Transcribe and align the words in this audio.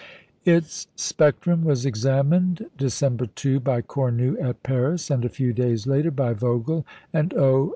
Its 0.45 0.87
spectrum 0.95 1.63
was 1.63 1.85
examined, 1.85 2.65
December 2.75 3.27
2, 3.27 3.59
by 3.59 3.83
Cornu 3.83 4.35
at 4.41 4.63
Paris, 4.63 5.11
and 5.11 5.23
a 5.23 5.29
few 5.29 5.53
days 5.53 5.85
later 5.85 6.09
by 6.09 6.33
Vogel 6.33 6.87
and 7.13 7.35
O. 7.35 7.69